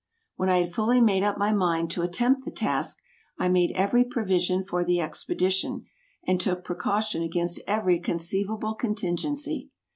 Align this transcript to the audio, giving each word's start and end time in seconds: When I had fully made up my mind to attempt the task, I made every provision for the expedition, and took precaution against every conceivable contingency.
When 0.35 0.49
I 0.49 0.61
had 0.61 0.73
fully 0.73 0.99
made 0.99 1.21
up 1.21 1.37
my 1.37 1.51
mind 1.53 1.91
to 1.91 2.01
attempt 2.01 2.43
the 2.43 2.49
task, 2.49 2.97
I 3.37 3.49
made 3.49 3.71
every 3.75 4.03
provision 4.03 4.63
for 4.63 4.83
the 4.83 4.99
expedition, 4.99 5.85
and 6.25 6.41
took 6.41 6.63
precaution 6.63 7.21
against 7.21 7.61
every 7.67 7.99
conceivable 7.99 8.73
contingency. 8.73 9.69